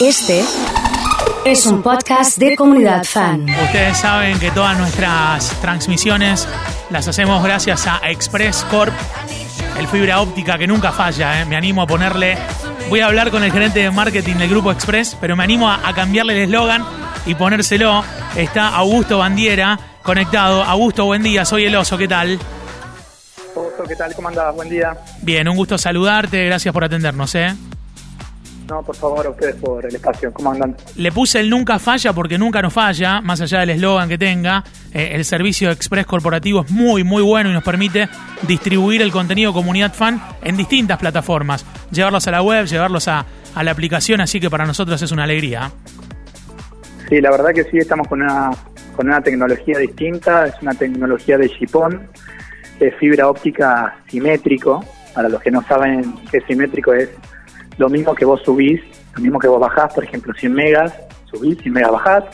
Este 0.00 0.44
es 1.44 1.66
un 1.66 1.82
podcast 1.82 2.38
de 2.38 2.54
comunidad 2.54 3.02
fan. 3.04 3.46
Ustedes 3.64 3.96
saben 3.98 4.38
que 4.38 4.50
todas 4.52 4.78
nuestras 4.78 5.50
transmisiones 5.60 6.46
las 6.90 7.08
hacemos 7.08 7.42
gracias 7.42 7.86
a 7.86 8.00
Express 8.04 8.64
Corp, 8.70 8.92
el 9.76 9.88
fibra 9.88 10.20
óptica 10.20 10.56
que 10.56 10.66
nunca 10.66 10.92
falla. 10.92 11.40
¿eh? 11.40 11.44
Me 11.46 11.56
animo 11.56 11.82
a 11.82 11.86
ponerle. 11.86 12.38
Voy 12.88 13.00
a 13.00 13.06
hablar 13.06 13.30
con 13.30 13.42
el 13.42 13.50
gerente 13.50 13.80
de 13.80 13.90
marketing 13.90 14.36
del 14.36 14.48
grupo 14.50 14.70
Express, 14.70 15.16
pero 15.20 15.34
me 15.34 15.42
animo 15.42 15.68
a, 15.68 15.86
a 15.86 15.92
cambiarle 15.94 16.34
el 16.34 16.44
eslogan 16.44 16.84
y 17.26 17.34
ponérselo. 17.34 18.04
Está 18.36 18.68
Augusto 18.68 19.18
Bandiera 19.18 19.78
conectado. 20.02 20.62
Augusto, 20.62 21.06
buen 21.06 21.22
día. 21.22 21.44
Soy 21.44 21.64
el 21.64 21.74
oso. 21.74 21.98
¿Qué 21.98 22.06
tal? 22.06 22.38
Augusto, 23.56 23.82
¿qué 23.88 23.96
tal? 23.96 24.14
¿Cómo 24.14 24.28
andás? 24.28 24.54
Buen 24.54 24.68
día. 24.68 24.96
Bien, 25.22 25.48
un 25.48 25.56
gusto 25.56 25.76
saludarte. 25.76 26.44
Gracias 26.46 26.72
por 26.72 26.84
atendernos. 26.84 27.34
¿eh? 27.34 27.54
No, 28.68 28.82
por 28.82 28.96
favor, 28.96 29.26
a 29.26 29.30
ustedes 29.30 29.56
por 29.56 29.86
el 29.86 29.94
espacio. 29.94 30.30
¿Cómo 30.32 30.52
andan? 30.52 30.76
Le 30.96 31.10
puse 31.10 31.40
el 31.40 31.48
nunca 31.48 31.78
falla 31.78 32.12
porque 32.12 32.36
nunca 32.36 32.60
nos 32.60 32.72
falla, 32.72 33.20
más 33.22 33.40
allá 33.40 33.60
del 33.60 33.70
eslogan 33.70 34.08
que 34.08 34.18
tenga. 34.18 34.62
Eh, 34.92 35.12
el 35.12 35.24
servicio 35.24 35.70
Express 35.70 36.04
Corporativo 36.04 36.62
es 36.62 36.70
muy, 36.70 37.02
muy 37.02 37.22
bueno 37.22 37.48
y 37.48 37.54
nos 37.54 37.64
permite 37.64 38.08
distribuir 38.42 39.00
el 39.00 39.10
contenido 39.10 39.54
Comunidad 39.54 39.94
Fan 39.94 40.20
en 40.42 40.56
distintas 40.56 40.98
plataformas. 40.98 41.64
Llevarlos 41.90 42.26
a 42.28 42.30
la 42.30 42.42
web, 42.42 42.66
llevarlos 42.66 43.08
a, 43.08 43.24
a 43.54 43.64
la 43.64 43.70
aplicación, 43.70 44.20
así 44.20 44.38
que 44.38 44.50
para 44.50 44.66
nosotros 44.66 45.00
es 45.00 45.10
una 45.12 45.24
alegría. 45.24 45.70
Sí, 47.08 47.22
la 47.22 47.30
verdad 47.30 47.52
que 47.54 47.64
sí, 47.64 47.78
estamos 47.78 48.06
con 48.06 48.20
una, 48.20 48.50
con 48.94 49.06
una 49.06 49.22
tecnología 49.22 49.78
distinta. 49.78 50.46
Es 50.46 50.54
una 50.60 50.74
tecnología 50.74 51.38
de 51.38 51.48
chipón, 51.48 52.06
de 52.78 52.92
fibra 52.92 53.28
óptica 53.28 53.96
simétrico. 54.08 54.84
Para 55.14 55.30
los 55.30 55.40
que 55.40 55.50
no 55.50 55.62
saben 55.62 56.14
qué 56.30 56.40
simétrico 56.42 56.92
es, 56.92 57.08
lo 57.78 57.88
mismo 57.88 58.14
que 58.14 58.24
vos 58.24 58.42
subís, 58.44 58.80
lo 59.16 59.22
mismo 59.22 59.38
que 59.38 59.48
vos 59.48 59.60
bajás, 59.60 59.94
por 59.94 60.04
ejemplo, 60.04 60.34
100 60.34 60.52
megas, 60.52 60.92
subís, 61.30 61.58
100 61.62 61.72
megas 61.72 61.92
bajás, 61.92 62.24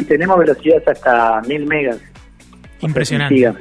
y 0.00 0.04
tenemos 0.04 0.38
velocidades 0.38 0.86
hasta 0.88 1.40
1000 1.42 1.66
megas. 1.66 1.98
Impresionante. 2.80 3.54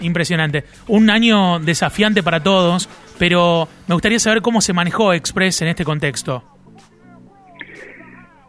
Impresionante. 0.00 0.64
Un 0.86 1.10
año 1.10 1.58
desafiante 1.58 2.22
para 2.22 2.40
todos, 2.42 2.88
pero 3.18 3.68
me 3.88 3.94
gustaría 3.94 4.18
saber 4.18 4.42
cómo 4.42 4.60
se 4.60 4.72
manejó 4.72 5.12
Express 5.12 5.62
en 5.62 5.68
este 5.68 5.84
contexto. 5.84 6.42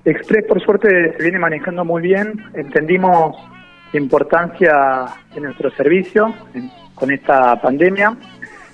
Express, 0.06 0.46
por 0.48 0.62
suerte, 0.64 1.14
se 1.18 1.24
viene 1.24 1.40
manejando 1.40 1.84
muy 1.86 2.02
bien. 2.02 2.34
Entendimos 2.54 3.36
la 3.92 4.00
importancia 4.00 5.06
de 5.34 5.42
nuestro 5.42 5.72
servicio 5.72 6.34
en- 6.54 6.72
con 6.96 7.12
esta 7.12 7.60
pandemia 7.62 8.16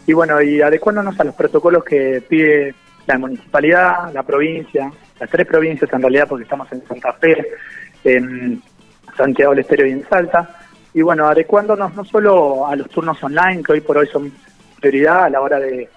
y 0.08 0.14
bueno, 0.14 0.42
y 0.42 0.62
adecuándonos 0.62 1.20
a 1.20 1.24
los 1.24 1.36
protocolos 1.36 1.84
que 1.84 2.24
pide 2.28 2.74
la 3.08 3.18
municipalidad, 3.18 4.14
la 4.14 4.24
provincia, 4.24 4.92
las 5.20 5.30
tres 5.30 5.48
provincias 5.48 5.92
en 5.94 6.02
realidad, 6.02 6.28
porque 6.28 6.44
estamos 6.44 6.72
en 6.72 6.86
Santa 6.88 7.14
Fe, 7.14 7.46
en 8.04 8.62
Santiago 9.16 9.52
del 9.52 9.62
Estero 9.62 9.86
y 9.86 9.92
en 9.92 10.08
Salta. 10.08 10.50
Y 10.94 11.02
bueno, 11.02 11.28
adecuándonos 11.28 11.94
no 11.94 12.06
solo 12.06 12.68
a 12.68 12.76
los 12.76 12.90
turnos 12.90 13.22
online, 13.24 13.62
que 13.64 13.74
hoy 13.74 13.82
por 13.82 13.98
hoy 13.98 14.08
son 14.08 14.32
prioridad 14.80 15.26
a 15.26 15.30
la 15.30 15.42
hora 15.42 15.60
de, 15.60 15.90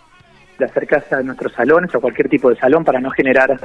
acercarse 0.59 1.15
a 1.15 1.23
nuestros 1.23 1.53
salones 1.53 1.95
o 1.95 2.01
cualquier 2.01 2.29
tipo 2.29 2.51
de 2.51 2.57
salón 2.57 2.85
para 2.85 3.01
no 3.01 3.11
generar 3.11 3.61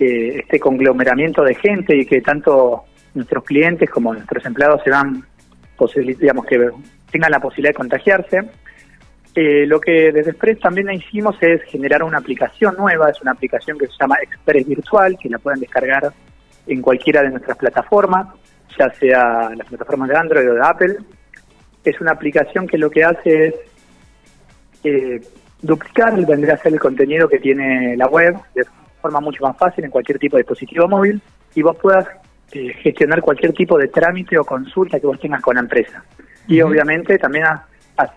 eh, 0.00 0.40
este 0.40 0.58
conglomeramiento 0.58 1.44
de 1.44 1.54
gente 1.54 1.96
y 1.96 2.04
que 2.04 2.20
tanto 2.20 2.86
nuestros 3.14 3.44
clientes 3.44 3.88
como 3.88 4.12
nuestros 4.12 4.44
empleados 4.44 4.82
se 4.82 4.90
van, 4.90 5.24
digamos, 6.18 6.44
que 6.46 6.70
tengan 7.12 7.30
la 7.30 7.38
posibilidad 7.38 7.70
de 7.70 7.76
contagiarse. 7.76 8.40
Eh, 9.36 9.66
lo 9.66 9.80
que 9.80 10.12
desde 10.12 10.30
Express 10.30 10.60
también 10.60 10.90
hicimos 10.92 11.36
es 11.40 11.62
generar 11.64 12.02
una 12.04 12.18
aplicación 12.18 12.76
nueva, 12.78 13.10
es 13.10 13.20
una 13.20 13.32
aplicación 13.32 13.76
que 13.76 13.86
se 13.86 13.92
llama 13.98 14.16
Express 14.22 14.66
Virtual, 14.66 15.18
que 15.20 15.28
la 15.28 15.38
pueden 15.38 15.58
descargar 15.60 16.12
en 16.66 16.80
cualquiera 16.80 17.22
de 17.22 17.30
nuestras 17.30 17.56
plataformas, 17.58 18.28
ya 18.78 18.88
sea 18.94 19.50
las 19.56 19.66
plataformas 19.66 20.08
de 20.08 20.16
Android 20.16 20.50
o 20.50 20.54
de 20.54 20.60
Apple. 20.62 20.96
Es 21.84 22.00
una 22.00 22.12
aplicación 22.12 22.66
que 22.68 22.78
lo 22.78 22.88
que 22.90 23.02
hace 23.04 23.46
es 23.48 23.54
eh, 24.84 25.20
duplicar, 25.60 26.14
vendría 26.26 26.54
a 26.54 26.58
ser 26.58 26.72
el 26.72 26.80
contenido 26.80 27.28
que 27.28 27.38
tiene 27.38 27.96
la 27.96 28.06
web 28.06 28.36
de 28.54 28.64
forma 29.02 29.20
mucho 29.20 29.42
más 29.44 29.56
fácil 29.56 29.84
en 29.84 29.90
cualquier 29.90 30.18
tipo 30.18 30.36
de 30.36 30.42
dispositivo 30.42 30.88
móvil 30.88 31.20
y 31.54 31.62
vos 31.62 31.76
puedas 31.76 32.06
eh, 32.52 32.72
gestionar 32.82 33.20
cualquier 33.20 33.52
tipo 33.52 33.76
de 33.78 33.88
trámite 33.88 34.38
o 34.38 34.44
consulta 34.44 35.00
que 35.00 35.06
vos 35.06 35.18
tengas 35.18 35.42
con 35.42 35.56
la 35.56 35.60
empresa. 35.62 36.04
Y 36.46 36.60
obviamente 36.60 37.18
también 37.18 37.46
a- 37.46 37.66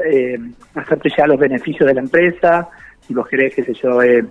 eh, 0.05 0.39
hacerte 0.75 1.09
ya 1.15 1.27
los 1.27 1.39
beneficios 1.39 1.87
de 1.87 1.93
la 1.93 2.01
empresa, 2.01 2.67
si 3.05 3.13
vos 3.13 3.27
querés, 3.27 3.53
qué 3.55 3.63
sé 3.63 3.73
yo, 3.73 4.01
eh, 4.01 4.25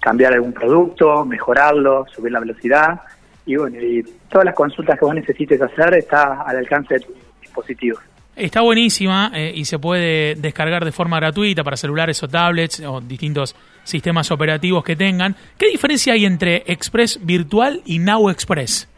cambiar 0.00 0.32
algún 0.34 0.52
producto, 0.52 1.24
mejorarlo, 1.24 2.06
subir 2.12 2.32
la 2.32 2.40
velocidad. 2.40 3.00
Y 3.46 3.56
bueno, 3.56 3.80
y 3.80 4.02
todas 4.28 4.44
las 4.44 4.54
consultas 4.54 4.98
que 4.98 5.04
vos 5.04 5.14
necesites 5.14 5.60
hacer 5.60 5.94
está 5.94 6.42
al 6.42 6.56
alcance 6.56 6.94
de 6.94 7.00
tu 7.00 7.12
dispositivo. 7.40 7.98
Está 8.34 8.62
buenísima 8.62 9.30
eh, 9.34 9.52
y 9.54 9.66
se 9.66 9.78
puede 9.78 10.36
descargar 10.36 10.84
de 10.84 10.92
forma 10.92 11.18
gratuita 11.18 11.62
para 11.62 11.76
celulares 11.76 12.22
o 12.22 12.28
tablets 12.28 12.80
o 12.80 13.00
distintos 13.00 13.54
sistemas 13.84 14.30
operativos 14.30 14.82
que 14.84 14.96
tengan. 14.96 15.36
¿Qué 15.58 15.68
diferencia 15.68 16.14
hay 16.14 16.24
entre 16.24 16.62
Express 16.66 17.20
Virtual 17.22 17.82
y 17.84 17.98
Now 17.98 18.30
Express? 18.30 18.88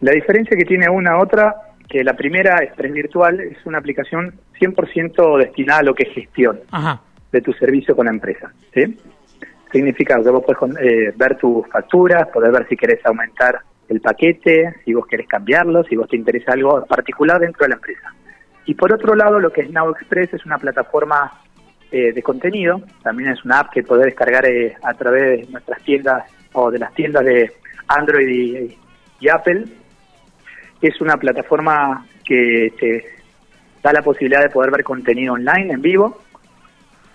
La 0.00 0.12
diferencia 0.12 0.54
que 0.56 0.64
tiene 0.64 0.90
una 0.90 1.12
a 1.12 1.22
otra, 1.22 1.54
que 1.88 2.02
la 2.02 2.14
primera, 2.14 2.62
Express 2.62 2.92
Virtual, 2.92 3.40
es 3.40 3.64
una 3.64 3.78
aplicación 3.78 4.34
100% 4.60 5.38
destinada 5.38 5.80
a 5.80 5.84
lo 5.84 5.94
que 5.94 6.04
es 6.04 6.14
gestión 6.14 6.60
Ajá. 6.70 7.00
de 7.32 7.40
tu 7.40 7.52
servicio 7.52 7.94
con 7.94 8.06
la 8.06 8.12
empresa. 8.12 8.52
¿sí? 8.74 8.98
Significa 9.72 10.22
que 10.22 10.30
vos 10.30 10.44
podés 10.44 10.78
eh, 10.80 11.12
ver 11.16 11.36
tus 11.36 11.66
facturas, 11.68 12.28
poder 12.28 12.52
ver 12.52 12.66
si 12.68 12.76
querés 12.76 13.04
aumentar 13.04 13.60
el 13.88 14.00
paquete, 14.00 14.74
si 14.84 14.94
vos 14.94 15.06
querés 15.06 15.28
cambiarlo, 15.28 15.84
si 15.84 15.96
vos 15.96 16.08
te 16.08 16.16
interesa 16.16 16.52
algo 16.52 16.84
particular 16.86 17.38
dentro 17.38 17.64
de 17.64 17.68
la 17.68 17.74
empresa. 17.76 18.12
Y 18.64 18.74
por 18.74 18.92
otro 18.92 19.14
lado, 19.14 19.38
lo 19.38 19.52
que 19.52 19.62
es 19.62 19.70
Now 19.70 19.90
Express 19.90 20.34
es 20.34 20.44
una 20.44 20.58
plataforma 20.58 21.40
eh, 21.92 22.12
de 22.12 22.22
contenido, 22.22 22.80
también 23.02 23.30
es 23.30 23.44
una 23.44 23.60
app 23.60 23.70
que 23.72 23.84
podés 23.84 24.06
descargar 24.06 24.44
eh, 24.46 24.76
a 24.82 24.92
través 24.94 25.22
de 25.22 25.52
nuestras 25.52 25.80
tiendas 25.82 26.24
o 26.52 26.70
de 26.70 26.80
las 26.80 26.92
tiendas 26.94 27.24
de 27.24 27.52
Android 27.86 28.28
y, 28.28 28.78
y 29.20 29.28
Apple. 29.28 29.66
Es 30.86 31.00
una 31.00 31.16
plataforma 31.16 32.06
que 32.24 32.72
te 32.78 33.04
da 33.82 33.92
la 33.92 34.02
posibilidad 34.02 34.40
de 34.40 34.50
poder 34.50 34.70
ver 34.70 34.84
contenido 34.84 35.34
online 35.34 35.72
en 35.72 35.82
vivo 35.82 36.22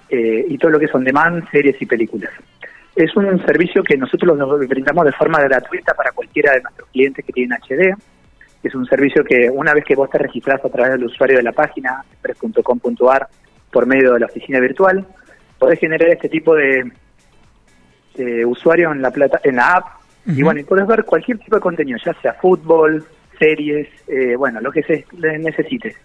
eh, 0.09 0.45
y 0.45 0.57
todo 0.57 0.71
lo 0.71 0.79
que 0.79 0.89
son 0.89 1.05
demand, 1.05 1.49
series 1.49 1.81
y 1.81 1.85
películas. 1.85 2.31
Es 2.93 3.15
un 3.15 3.45
servicio 3.45 3.81
que 3.81 3.95
nosotros 3.95 4.37
lo 4.37 4.57
brindamos 4.57 5.05
de 5.05 5.13
forma 5.13 5.39
gratuita 5.39 5.93
para 5.93 6.11
cualquiera 6.11 6.51
de 6.51 6.63
nuestros 6.63 6.89
clientes 6.89 7.23
que 7.23 7.31
tienen 7.31 7.57
HD. 7.61 7.95
Es 8.61 8.75
un 8.75 8.85
servicio 8.87 9.23
que 9.23 9.49
una 9.49 9.73
vez 9.73 9.85
que 9.85 9.95
vos 9.95 10.09
te 10.09 10.17
registrás 10.17 10.63
a 10.65 10.69
través 10.69 10.91
del 10.91 11.05
usuario 11.05 11.37
de 11.37 11.43
la 11.43 11.53
página, 11.53 12.03
express.com.ar, 12.11 13.29
por 13.71 13.85
medio 13.85 14.15
de 14.15 14.19
la 14.19 14.25
oficina 14.25 14.59
virtual, 14.59 15.07
podés 15.57 15.79
generar 15.79 16.09
este 16.09 16.27
tipo 16.27 16.55
de, 16.55 16.91
de 18.15 18.45
usuario 18.45 18.91
en 18.91 19.01
la 19.01 19.11
plata, 19.11 19.39
en 19.45 19.55
la 19.55 19.75
app 19.75 20.01
y 20.25 20.43
bueno, 20.43 20.59
y 20.59 20.63
podés 20.63 20.85
ver 20.85 21.05
cualquier 21.05 21.39
tipo 21.39 21.55
de 21.55 21.61
contenido, 21.61 21.97
ya 22.03 22.13
sea 22.21 22.33
fútbol, 22.33 23.05
series, 23.39 23.87
eh, 24.07 24.35
bueno, 24.35 24.61
lo 24.61 24.71
que 24.71 24.83
se 24.83 25.05
le 25.17 25.37
necesites. 25.37 25.95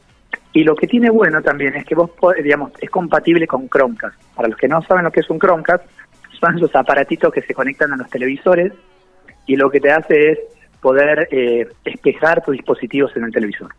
Y 0.53 0.65
lo 0.65 0.75
que 0.75 0.87
tiene 0.87 1.11
bueno 1.11 1.43
también 1.43 1.75
es 1.77 1.85
que 1.85 1.95
vos, 1.95 2.11
digamos, 2.43 2.73
es 2.81 2.89
compatible 2.89 3.47
con 3.47 3.69
Chromecast. 3.69 4.19
Para 4.35 4.49
los 4.49 4.57
que 4.57 4.69
no 4.69 4.81
saben 4.83 5.05
lo 5.05 5.11
que 5.11 5.21
es 5.21 5.31
un 5.31 5.39
Chromecast, 5.39 5.85
son 6.41 6.57
esos 6.57 6.75
aparatitos 6.75 7.33
que 7.33 7.43
se 7.43 7.55
conectan 7.55 7.93
a 7.93 7.97
los 7.97 8.09
televisores 8.09 8.73
y 9.47 9.57
lo 9.57 9.71
que 9.71 9.81
te 9.81 9.91
hace 9.91 10.31
es 10.31 10.39
poder 10.81 11.29
eh, 11.31 11.67
espejar 11.85 12.43
tus 12.43 12.57
dispositivos 12.57 13.15
en 13.17 13.25
el 13.25 13.33
televisor. 13.33 13.75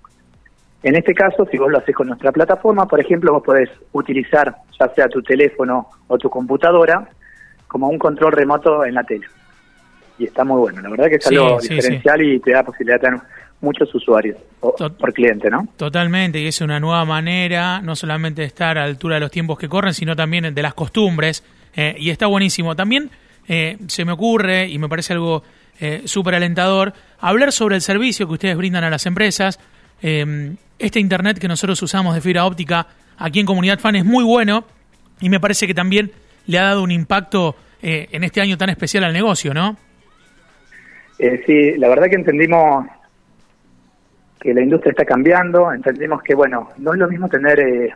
En 0.83 0.95
este 0.95 1.13
caso, 1.13 1.45
si 1.49 1.57
vos 1.57 1.71
lo 1.71 1.79
haces 1.79 1.95
con 1.95 2.07
nuestra 2.07 2.31
plataforma, 2.31 2.85
por 2.85 2.99
ejemplo, 2.99 3.33
vos 3.33 3.43
podés 3.43 3.69
utilizar 3.93 4.55
ya 4.79 4.87
sea 4.93 5.07
tu 5.07 5.21
teléfono 5.21 5.89
o 6.07 6.17
tu 6.17 6.29
computadora 6.29 7.07
como 7.67 7.89
un 7.89 7.97
control 7.97 8.31
remoto 8.31 8.85
en 8.85 8.93
la 8.93 9.03
tele. 9.03 9.25
Y 10.19 10.25
está 10.25 10.43
muy 10.43 10.59
bueno, 10.59 10.81
la 10.81 10.89
verdad 10.89 11.07
que 11.09 11.15
es 11.15 11.23
Sí, 11.25 11.35
algo 11.35 11.59
sí, 11.61 11.69
diferencial 11.75 12.21
y 12.23 12.39
te 12.39 12.51
da 12.51 12.63
posibilidad 12.63 12.99
de 12.99 13.05
tener 13.07 13.21
muchos 13.61 13.93
usuarios 13.95 14.37
o- 14.59 14.75
por 14.75 15.13
cliente, 15.13 15.49
¿no? 15.49 15.67
Totalmente, 15.77 16.39
y 16.39 16.47
es 16.47 16.61
una 16.61 16.79
nueva 16.79 17.05
manera 17.05 17.81
no 17.81 17.95
solamente 17.95 18.41
de 18.41 18.47
estar 18.47 18.77
a 18.77 18.81
la 18.81 18.87
altura 18.87 19.15
de 19.15 19.21
los 19.21 19.31
tiempos 19.31 19.57
que 19.57 19.67
corren, 19.69 19.93
sino 19.93 20.15
también 20.15 20.53
de 20.53 20.61
las 20.61 20.73
costumbres, 20.73 21.43
eh, 21.75 21.95
y 21.99 22.09
está 22.09 22.27
buenísimo. 22.27 22.75
También 22.75 23.09
eh, 23.47 23.77
se 23.87 24.05
me 24.05 24.11
ocurre, 24.11 24.67
y 24.67 24.77
me 24.79 24.89
parece 24.89 25.13
algo 25.13 25.43
eh, 25.79 26.01
súper 26.05 26.35
alentador, 26.35 26.93
hablar 27.19 27.51
sobre 27.51 27.75
el 27.75 27.81
servicio 27.81 28.27
que 28.27 28.33
ustedes 28.33 28.57
brindan 28.57 28.83
a 28.83 28.89
las 28.89 29.05
empresas. 29.05 29.59
Eh, 30.01 30.53
este 30.79 30.99
Internet 30.99 31.39
que 31.39 31.47
nosotros 31.47 31.81
usamos 31.81 32.13
de 32.15 32.21
fibra 32.21 32.45
óptica 32.45 32.87
aquí 33.17 33.39
en 33.39 33.45
Comunidad 33.45 33.79
Fan 33.79 33.95
es 33.95 34.05
muy 34.05 34.23
bueno, 34.23 34.65
y 35.21 35.29
me 35.29 35.39
parece 35.39 35.65
que 35.67 35.73
también 35.73 36.11
le 36.47 36.59
ha 36.59 36.63
dado 36.63 36.83
un 36.83 36.91
impacto 36.91 37.55
eh, 37.81 38.07
en 38.11 38.23
este 38.23 38.41
año 38.41 38.57
tan 38.57 38.69
especial 38.69 39.03
al 39.03 39.13
negocio, 39.13 39.53
¿no? 39.53 39.77
Eh, 41.19 41.43
sí, 41.45 41.77
la 41.77 41.89
verdad 41.89 42.07
que 42.07 42.15
entendimos 42.15 42.85
que 44.39 44.53
la 44.53 44.61
industria 44.61 44.91
está 44.91 45.05
cambiando, 45.05 45.71
entendemos 45.71 46.21
que, 46.21 46.35
bueno, 46.35 46.69
no 46.77 46.93
es 46.93 46.99
lo 46.99 47.07
mismo 47.07 47.27
tener 47.27 47.59
eh, 47.59 47.93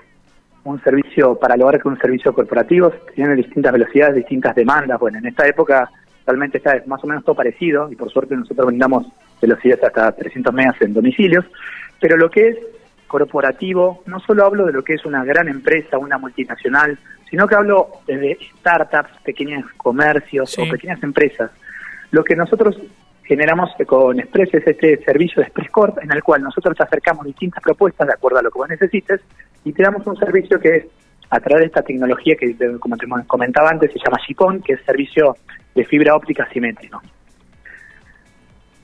un 0.64 0.82
servicio 0.84 1.36
para 1.36 1.56
el 1.56 1.62
hogar 1.62 1.82
que 1.82 1.88
un 1.88 2.00
servicio 2.00 2.34
corporativo, 2.34 2.92
tienen 3.14 3.36
distintas 3.36 3.74
velocidades, 3.74 4.16
distintas 4.16 4.56
demandas. 4.56 5.00
Bueno, 5.00 5.20
en 5.20 5.28
esta 5.28 5.48
época 5.48 5.90
realmente 6.26 6.58
está 6.58 6.74
es 6.74 6.88
más 6.88 7.04
o 7.04 7.08
menos 7.08 7.24
todo 7.24 7.36
parecido 7.36 7.92
y 7.92 7.96
por 7.96 8.12
suerte 8.12 8.36
nosotros 8.36 8.68
brindamos 8.68 9.08
velocidades 9.42 9.84
hasta 9.84 10.12
300 10.12 10.54
megas 10.54 10.82
en 10.82 10.94
domicilios, 10.94 11.46
pero 12.00 12.16
lo 12.18 12.30
que 12.30 12.50
es 12.50 12.58
corporativo, 13.08 14.04
no 14.06 14.20
solo 14.20 14.46
hablo 14.46 14.66
de 14.66 14.72
lo 14.72 14.84
que 14.84 14.94
es 14.94 15.06
una 15.06 15.26
gran 15.26 15.48
empresa, 15.48 15.98
una 15.98 16.18
multinacional, 16.18 16.98
sino 17.30 17.48
que 17.48 17.56
hablo 17.56 17.90
de 18.08 18.38
startups, 18.60 19.12
pequeños 19.24 19.66
comercios 19.78 20.58
o 20.58 20.70
pequeñas 20.70 21.02
empresas. 21.04 21.52
Lo 22.12 22.24
que 22.24 22.36
nosotros 22.36 22.78
generamos 23.32 23.70
con 23.88 24.20
Express 24.20 24.54
es 24.56 24.68
este 24.68 25.02
servicio 25.06 25.40
de 25.42 25.48
Express 25.48 25.72
Corp, 25.72 25.98
en 26.04 26.12
el 26.12 26.22
cual 26.22 26.42
nosotros 26.42 26.76
te 26.76 26.84
acercamos 26.84 27.26
distintas 27.26 27.64
propuestas 27.64 28.06
de 28.06 28.14
acuerdo 28.14 28.40
a 28.40 28.42
lo 28.42 28.52
que 28.52 28.60
vos 28.60 28.68
necesites 28.68 29.22
y 29.64 29.72
te 29.72 29.84
damos 29.84 30.06
un 30.06 30.18
servicio 30.18 30.60
que 30.60 30.76
es 30.76 30.86
a 31.30 31.40
través 31.40 31.62
de 31.62 31.68
esta 31.68 31.82
tecnología 31.82 32.36
que, 32.36 32.58
como 32.78 32.98
te 32.98 33.08
comentaba 33.28 33.70
antes, 33.70 33.90
se 33.94 34.00
llama 34.00 34.18
Chipón, 34.28 34.62
que 34.62 34.74
es 34.74 34.82
servicio 34.84 35.38
de 35.74 35.86
fibra 35.86 36.14
óptica 36.14 36.46
simétrico. 36.52 37.02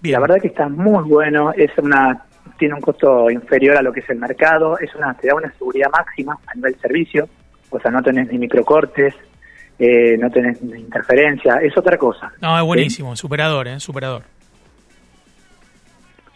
La 0.03 0.21
verdad 0.21 0.37
que 0.41 0.47
está 0.47 0.69
muy 0.69 1.03
bueno, 1.03 1.51
es 1.51 1.77
una 1.77 2.23
tiene 2.57 2.75
un 2.75 2.79
costo 2.79 3.29
inferior 3.29 3.75
a 3.75 3.81
lo 3.81 3.91
que 3.91 3.99
es 3.99 4.09
el 4.09 4.17
mercado, 4.17 4.79
es 4.79 4.95
una 4.95 5.13
te 5.15 5.27
da 5.27 5.35
una 5.35 5.51
seguridad 5.57 5.89
máxima 5.91 6.39
a 6.47 6.55
nivel 6.55 6.79
servicio, 6.79 7.27
o 7.69 7.79
sea, 7.81 7.91
no 7.91 8.01
tenés 8.01 8.31
ni 8.31 8.37
microcortes, 8.37 9.13
eh, 9.77 10.17
no 10.17 10.29
tenés 10.31 10.61
ni 10.61 10.79
interferencia, 10.79 11.57
es 11.57 11.77
otra 11.77 11.97
cosa. 11.97 12.31
No, 12.41 12.57
es 12.57 12.63
buenísimo, 12.63 13.13
superador, 13.17 13.67
¿eh? 13.67 13.81
Superador. 13.81 14.36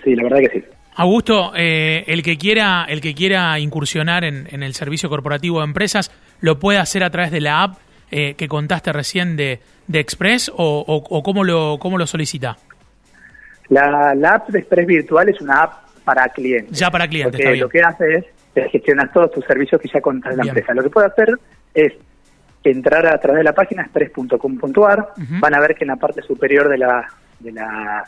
Sí, 0.03 0.15
la 0.15 0.23
verdad 0.23 0.39
que 0.39 0.59
sí. 0.59 0.65
Augusto, 0.95 1.53
eh, 1.55 2.03
el 2.07 2.21
que 2.21 2.37
quiera 2.37 2.85
el 2.87 2.99
que 3.01 3.15
quiera 3.15 3.57
incursionar 3.59 4.23
en, 4.23 4.61
el 4.61 4.73
servicio 4.73 5.09
corporativo 5.09 5.59
de 5.59 5.65
empresas, 5.65 6.11
¿lo 6.41 6.59
puede 6.59 6.79
hacer 6.79 7.03
a 7.03 7.09
través 7.09 7.31
de 7.31 7.39
la 7.39 7.63
app 7.63 7.77
eh, 8.11 8.33
que 8.35 8.47
contaste 8.47 8.91
recién 8.91 9.37
de, 9.37 9.59
de 9.87 9.99
Express 9.99 10.51
o, 10.53 10.83
o, 10.87 11.23
cómo, 11.23 11.43
lo, 11.43 11.77
cómo 11.79 11.97
lo 11.97 12.05
solicita? 12.05 12.57
La, 13.69 14.13
la, 14.13 14.35
app 14.35 14.49
de 14.49 14.59
Express 14.59 14.85
Virtual 14.85 15.29
es 15.29 15.39
una 15.39 15.63
app 15.63 15.73
para 16.03 16.27
clientes. 16.27 16.77
Ya 16.77 16.91
para 16.91 17.07
clientes, 17.07 17.39
porque 17.39 17.55
lo 17.55 17.69
que 17.69 17.81
hace 17.81 18.15
es, 18.17 18.25
gestionar 18.69 19.13
todos 19.13 19.31
tus 19.31 19.45
servicios 19.45 19.79
que 19.79 19.87
ya 19.87 20.01
contas 20.01 20.35
la 20.35 20.43
empresa. 20.43 20.73
Lo 20.73 20.83
que 20.83 20.89
puede 20.89 21.07
hacer 21.07 21.29
es 21.73 21.93
entrar 22.65 23.07
a 23.07 23.17
través 23.17 23.39
de 23.39 23.43
la 23.45 23.53
página 23.53 23.83
express.com.ar, 23.83 25.13
van 25.39 25.53
a 25.55 25.59
ver 25.61 25.73
que 25.73 25.85
en 25.85 25.87
la 25.87 25.95
parte 25.95 26.21
superior 26.21 26.67
de 26.67 26.77
la, 26.77 27.07
de 27.39 27.53
la 27.53 28.03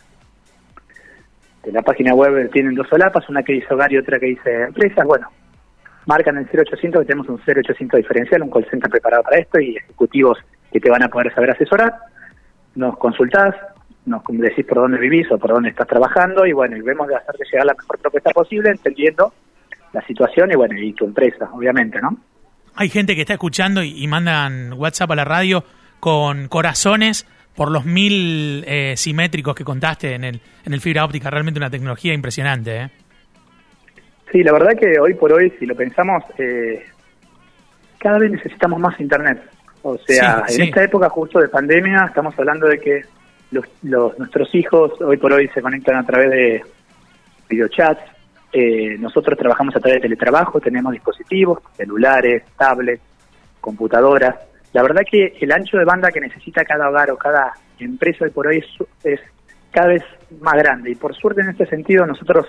de 1.63 1.71
la 1.71 1.81
página 1.81 2.13
web 2.13 2.51
tienen 2.51 2.75
dos 2.75 2.87
solapas, 2.89 3.27
una 3.29 3.43
que 3.43 3.53
dice 3.53 3.73
hogar 3.73 3.91
y 3.91 3.97
otra 3.97 4.19
que 4.19 4.27
dice 4.27 4.63
empresas. 4.63 5.05
Bueno, 5.05 5.27
marcan 6.05 6.37
el 6.37 6.45
0800 6.45 7.01
que 7.01 7.07
tenemos 7.07 7.29
un 7.29 7.39
0800 7.39 7.97
diferencial, 7.97 8.43
un 8.43 8.51
call 8.51 8.67
center 8.69 8.89
preparado 8.89 9.23
para 9.23 9.37
esto 9.37 9.59
y 9.59 9.77
ejecutivos 9.77 10.37
que 10.71 10.79
te 10.79 10.89
van 10.89 11.03
a 11.03 11.07
poder 11.07 11.33
saber 11.33 11.51
asesorar. 11.51 11.93
Nos 12.75 12.97
consultás, 12.97 13.55
nos 14.05 14.21
decís 14.27 14.65
por 14.65 14.79
dónde 14.79 14.97
vivís 14.97 15.31
o 15.31 15.37
por 15.37 15.51
dónde 15.51 15.69
estás 15.69 15.87
trabajando 15.87 16.45
y 16.45 16.53
bueno, 16.53 16.75
y 16.75 16.81
vemos 16.81 17.07
de 17.07 17.15
hacerte 17.15 17.45
llegar 17.51 17.67
la 17.67 17.73
mejor 17.73 17.99
propuesta 17.99 18.31
posible 18.31 18.69
entendiendo 18.69 19.33
la 19.93 20.01
situación 20.05 20.51
y 20.51 20.55
bueno, 20.55 20.77
y 20.77 20.91
tu 20.93 21.05
empresa, 21.05 21.49
obviamente, 21.53 22.01
¿no? 22.01 22.17
Hay 22.75 22.89
gente 22.89 23.15
que 23.15 23.21
está 23.21 23.33
escuchando 23.33 23.83
y, 23.83 24.07
mandan 24.07 24.73
WhatsApp 24.73 25.11
a 25.11 25.15
la 25.15 25.25
radio 25.25 25.63
con 25.99 26.47
corazones 26.47 27.27
por 27.55 27.71
los 27.71 27.85
mil 27.85 28.63
eh, 28.67 28.95
simétricos 28.97 29.55
que 29.55 29.63
contaste 29.63 30.15
en 30.15 30.23
el, 30.23 30.41
en 30.65 30.73
el 30.73 30.81
fibra 30.81 31.05
óptica. 31.05 31.29
Realmente 31.29 31.59
una 31.59 31.69
tecnología 31.69 32.13
impresionante, 32.13 32.77
¿eh? 32.77 32.89
Sí, 34.31 34.41
la 34.41 34.51
verdad 34.51 34.71
que 34.79 34.99
hoy 34.99 35.13
por 35.13 35.31
hoy, 35.31 35.53
si 35.59 35.65
lo 35.65 35.75
pensamos, 35.75 36.23
eh, 36.39 36.83
cada 37.99 38.17
vez 38.17 38.31
necesitamos 38.31 38.79
más 38.79 38.99
Internet. 38.99 39.41
O 39.83 39.97
sea, 39.97 40.43
en 40.47 40.61
esta 40.63 40.83
época 40.83 41.09
justo 41.09 41.39
de 41.39 41.49
pandemia, 41.49 42.05
estamos 42.07 42.33
hablando 42.39 42.67
de 42.67 42.79
que 42.79 43.01
los, 43.51 43.65
los, 43.83 44.17
nuestros 44.17 44.53
hijos 44.55 44.99
hoy 45.01 45.17
por 45.17 45.33
hoy 45.33 45.49
se 45.53 45.61
conectan 45.61 45.97
a 45.97 46.05
través 46.05 46.31
de 46.31 46.63
videochats, 47.49 48.01
eh, 48.51 48.97
nosotros 48.99 49.37
trabajamos 49.37 49.75
a 49.75 49.79
través 49.79 49.97
de 49.97 50.07
teletrabajo, 50.07 50.59
tenemos 50.59 50.93
dispositivos, 50.93 51.59
celulares, 51.75 52.43
tablets, 52.57 53.01
computadoras. 53.59 54.35
La 54.73 54.81
verdad 54.81 55.03
que 55.09 55.37
el 55.39 55.51
ancho 55.51 55.77
de 55.77 55.85
banda 55.85 56.11
que 56.11 56.19
necesita 56.19 56.65
cada 56.65 56.89
hogar 56.89 57.11
o 57.11 57.17
cada 57.17 57.53
empresa 57.79 58.25
hoy 58.25 58.31
por 58.31 58.47
hoy 58.47 58.63
es, 59.03 59.19
cada 59.71 59.87
vez 59.87 60.03
más 60.41 60.55
grande. 60.55 60.91
Y 60.91 60.95
por 60.95 61.15
suerte 61.15 61.41
en 61.41 61.49
este 61.49 61.67
sentido 61.67 62.05
nosotros 62.05 62.47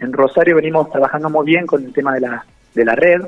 en 0.00 0.12
Rosario 0.12 0.56
venimos 0.56 0.90
trabajando 0.90 1.28
muy 1.28 1.46
bien 1.46 1.66
con 1.66 1.84
el 1.84 1.92
tema 1.92 2.14
de 2.14 2.20
la, 2.20 2.44
de 2.74 2.84
la 2.84 2.94
red. 2.94 3.20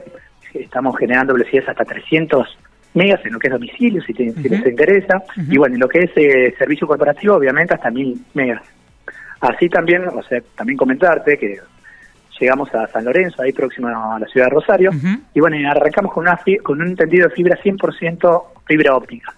Estamos 0.55 0.97
generando 0.99 1.35
velocidades 1.35 1.69
hasta 1.69 1.85
300 1.85 2.59
megas 2.95 3.25
en 3.25 3.35
lo 3.35 3.39
que 3.39 3.49
es 3.49 3.53
domicilio, 3.53 4.03
si, 4.03 4.15
te, 4.15 4.25
les 4.25 4.67
interesa. 4.67 5.23
Y 5.49 5.59
bueno, 5.59 5.75
en 5.75 5.81
lo 5.81 5.89
que 5.89 6.01
es 6.01 6.11
eh, 6.17 6.55
servicio 6.59 6.87
corporativo, 6.87 7.37
obviamente 7.37 7.75
hasta 7.75 7.91
1000 7.91 8.25
megas. 8.35 8.63
Así 9.41 9.69
también, 9.69 10.07
o 10.09 10.23
sea, 10.23 10.41
también 10.57 10.77
comentarte 10.77 11.39
que 11.39 11.59
llegamos 12.41 12.75
a 12.75 12.87
San 12.89 13.05
Lorenzo, 13.05 13.43
ahí 13.43 13.53
próximo 13.53 13.89
a 13.89 14.19
la 14.19 14.27
ciudad 14.27 14.47
de 14.47 14.51
Rosario, 14.51 14.91
y 15.35 15.41
bueno, 15.41 15.57
arrancamos 15.71 16.13
con, 16.13 16.23
una, 16.23 16.41
con 16.63 16.81
un 16.81 16.89
entendido 16.89 17.29
de 17.29 17.35
fibra 17.35 17.57
100% 17.63 18.43
fibra 18.67 18.97
óptica. 18.97 19.35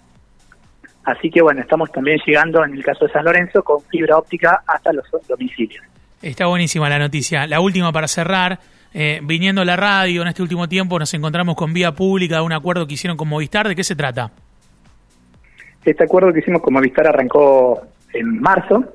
Así 1.03 1.29
que 1.29 1.41
bueno, 1.41 1.61
estamos 1.61 1.91
también 1.91 2.19
llegando 2.25 2.63
en 2.63 2.73
el 2.73 2.83
caso 2.83 3.05
de 3.05 3.11
San 3.11 3.25
Lorenzo 3.25 3.61
con 3.61 3.81
fibra 3.81 4.17
óptica 4.17 4.63
hasta 4.65 4.93
los 4.93 5.05
domicilios. 5.27 5.83
Está 6.21 6.47
buenísima 6.47 6.87
la 6.87 6.99
noticia. 6.99 7.45
La 7.47 7.59
última 7.59 7.91
para 7.91 8.07
cerrar, 8.07 8.59
eh, 8.93 9.19
viniendo 9.23 9.61
a 9.61 9.65
la 9.65 9.75
radio 9.75 10.21
en 10.21 10.29
este 10.29 10.41
último 10.41 10.69
tiempo 10.69 10.97
nos 10.97 11.13
encontramos 11.13 11.55
con 11.55 11.73
vía 11.73 11.91
pública, 11.91 12.41
un 12.41 12.53
acuerdo 12.53 12.87
que 12.87 12.93
hicieron 12.93 13.17
con 13.17 13.27
Movistar, 13.27 13.67
¿de 13.67 13.75
qué 13.75 13.83
se 13.83 13.95
trata? 13.95 14.31
Este 15.83 16.05
acuerdo 16.05 16.31
que 16.31 16.39
hicimos 16.39 16.61
con 16.61 16.73
Movistar 16.73 17.07
arrancó 17.07 17.81
en 18.13 18.39
marzo, 18.39 18.85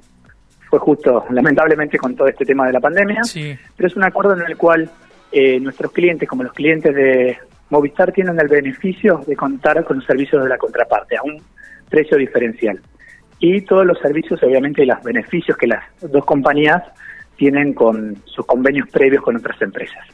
fue 0.69 0.79
justo, 0.79 1.25
lamentablemente, 1.31 1.99
con 1.99 2.15
todo 2.15 2.29
este 2.29 2.44
tema 2.44 2.67
de 2.67 2.73
la 2.73 2.81
pandemia, 2.81 3.23
pero 3.76 3.87
es 3.87 3.97
un 3.97 4.05
acuerdo 4.05 4.35
en 4.35 4.43
el 4.43 4.56
cual 4.56 4.91
eh, 5.32 5.59
nuestros 5.61 5.93
clientes, 5.93 6.29
como 6.29 6.43
los 6.43 6.53
clientes 6.53 6.94
de 6.94 7.38
Movistar, 7.70 8.12
tienen 8.12 8.38
el 8.38 8.49
beneficio 8.49 9.23
de 9.26 9.35
contar 9.35 9.82
con 9.85 9.97
los 9.99 10.06
servicios 10.06 10.43
de 10.43 10.49
la 10.49 10.59
contraparte 10.59 11.17
a 11.17 11.23
un 11.23 11.41
precio 11.88 12.19
diferencial. 12.19 12.81
Y 13.38 13.62
todos 13.62 13.87
los 13.87 13.99
servicios, 13.99 14.43
obviamente, 14.43 14.82
y 14.82 14.87
los 14.87 15.03
beneficios 15.03 15.56
que 15.56 15.69
las 15.69 15.85
dos 16.03 16.25
compañías 16.25 16.82
tienen 17.37 17.73
con 17.73 18.17
sus 18.26 18.44
convenios 18.44 18.88
previos 18.91 19.23
con 19.23 19.37
otras 19.37 19.61
empresas. 19.62 20.05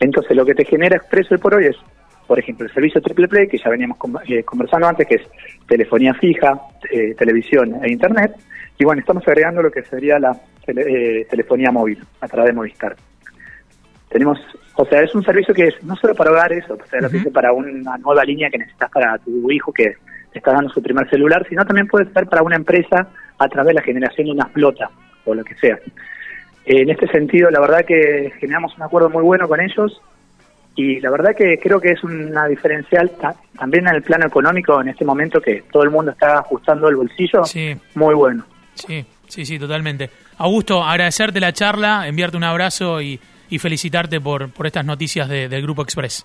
Entonces, 0.00 0.36
lo 0.36 0.44
que 0.44 0.54
te 0.54 0.64
genera 0.64 0.96
Expreso 0.96 1.34
hoy 1.34 1.40
por 1.40 1.54
hoy 1.54 1.66
es, 1.66 1.76
por 2.26 2.38
ejemplo, 2.38 2.66
el 2.66 2.72
servicio 2.72 3.00
Triple 3.00 3.28
Play, 3.28 3.46
que 3.46 3.58
ya 3.58 3.70
veníamos 3.70 3.98
eh, 4.26 4.42
conversando 4.42 4.88
antes, 4.88 5.06
que 5.06 5.16
es 5.16 5.22
telefonía 5.68 6.14
fija, 6.14 6.60
eh, 6.90 7.14
televisión 7.14 7.74
e 7.82 7.90
Internet, 7.90 8.34
y 8.78 8.84
bueno, 8.84 9.00
estamos 9.00 9.26
agregando 9.26 9.62
lo 9.62 9.70
que 9.70 9.82
sería 9.82 10.18
la 10.18 10.36
eh, 10.66 11.26
telefonía 11.30 11.70
móvil 11.70 12.02
a 12.20 12.28
través 12.28 12.50
de 12.50 12.54
Movistar. 12.54 12.96
Tenemos, 14.08 14.38
o 14.74 14.84
sea, 14.84 15.02
es 15.02 15.14
un 15.14 15.24
servicio 15.24 15.54
que 15.54 15.68
es 15.68 15.82
no 15.84 15.96
solo 15.96 16.14
para 16.14 16.30
hogares, 16.30 16.64
o 16.68 16.78
sea, 16.86 17.00
para 17.32 17.52
una 17.52 17.96
nueva 17.98 18.24
línea 18.24 18.50
que 18.50 18.58
necesitas 18.58 18.90
para 18.90 19.18
tu 19.18 19.50
hijo 19.50 19.72
que 19.72 19.94
está 20.34 20.52
dando 20.52 20.70
su 20.70 20.82
primer 20.82 21.08
celular, 21.08 21.46
sino 21.48 21.64
también 21.64 21.86
puede 21.86 22.10
ser 22.12 22.26
para 22.26 22.42
una 22.42 22.56
empresa 22.56 23.08
a 23.38 23.48
través 23.48 23.68
de 23.68 23.74
la 23.74 23.82
generación 23.82 24.26
de 24.26 24.32
una 24.32 24.46
flota 24.46 24.90
o 25.24 25.34
lo 25.34 25.44
que 25.44 25.54
sea. 25.56 25.78
En 26.64 26.90
este 26.90 27.08
sentido, 27.08 27.50
la 27.50 27.60
verdad 27.60 27.84
que 27.84 28.32
generamos 28.38 28.76
un 28.76 28.82
acuerdo 28.82 29.10
muy 29.10 29.22
bueno 29.22 29.48
con 29.48 29.60
ellos 29.60 30.00
y 30.74 31.00
la 31.00 31.10
verdad 31.10 31.34
que 31.36 31.58
creo 31.58 31.80
que 31.80 31.90
es 31.90 32.02
una 32.02 32.46
diferencial 32.46 33.10
también 33.58 33.86
en 33.86 33.94
el 33.94 34.02
plano 34.02 34.26
económico 34.26 34.80
en 34.80 34.88
este 34.88 35.04
momento 35.04 35.40
que 35.40 35.64
todo 35.70 35.82
el 35.82 35.90
mundo 35.90 36.12
está 36.12 36.38
ajustando 36.38 36.88
el 36.88 36.96
bolsillo, 36.96 37.42
muy 37.94 38.14
bueno. 38.14 38.44
Sí, 38.74 39.04
sí, 39.28 39.44
sí, 39.44 39.58
totalmente. 39.58 40.08
Augusto, 40.38 40.82
agradecerte 40.82 41.40
la 41.40 41.52
charla, 41.52 42.08
enviarte 42.08 42.36
un 42.36 42.44
abrazo 42.44 43.00
y, 43.00 43.20
felicitarte 43.58 44.18
por, 44.18 44.50
por 44.50 44.66
estas 44.66 44.86
noticias 44.86 45.28
del 45.28 45.60
Grupo 45.60 45.82
Express. 45.82 46.24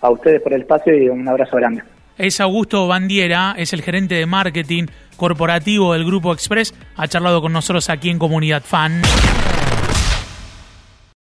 A 0.00 0.10
ustedes 0.10 0.40
por 0.40 0.52
el 0.52 0.62
espacio 0.62 0.96
y 0.96 1.08
un 1.08 1.26
abrazo 1.26 1.56
grande. 1.56 1.82
Es 2.16 2.40
Augusto 2.40 2.86
Bandiera, 2.86 3.54
es 3.56 3.72
el 3.72 3.82
gerente 3.82 4.14
de 4.14 4.26
marketing 4.26 4.86
corporativo 5.16 5.94
del 5.94 6.04
Grupo 6.04 6.32
Express. 6.32 6.74
Ha 6.96 7.08
charlado 7.08 7.42
con 7.42 7.52
nosotros 7.52 7.90
aquí 7.90 8.10
en 8.10 8.20
Comunidad 8.20 8.62
Fan. 8.62 9.02